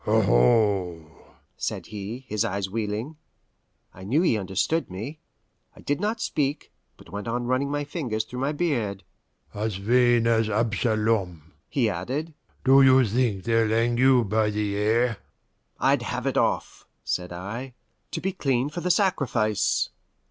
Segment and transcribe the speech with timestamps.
[0.07, 1.05] "Aho!"
[1.57, 3.17] said he, his eyes wheeling.
[3.93, 5.19] I knew he understood me.
[5.75, 9.03] I did not speak, but went on running my fingers through my beard.
[9.53, 12.33] "As vain as Absalom," he added.
[12.65, 15.17] "Do you think they'll hang you by the hair?"
[15.79, 17.75] "I'd have it off," said I,
[18.09, 19.89] "to be clean for the sacrifice."